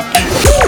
funk. 0.00 0.61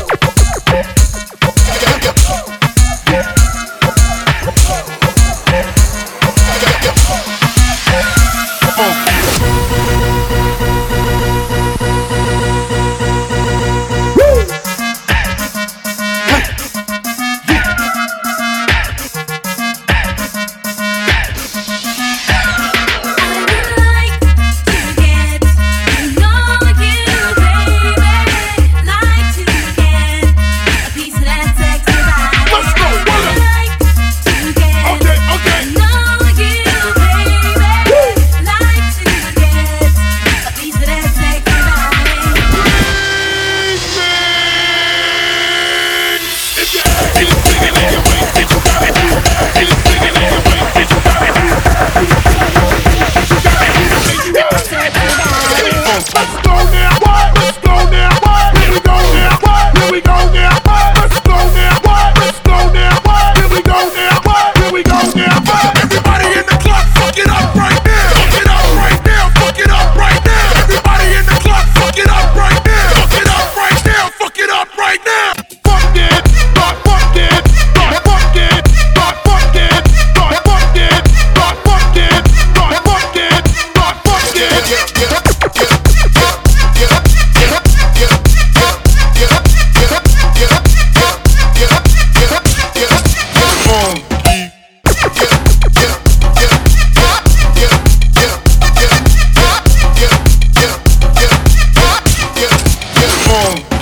home. 103.34 103.73